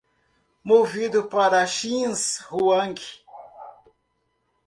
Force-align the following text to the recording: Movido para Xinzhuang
Movido 0.63 1.21
para 1.29 1.63
Xinzhuang 1.67 2.95